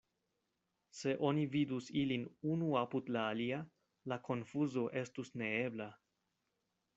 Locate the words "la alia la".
3.17-4.19